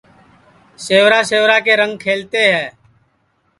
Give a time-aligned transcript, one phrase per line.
[0.85, 2.67] سیورا سیورا کے رنگ کھلتے ہے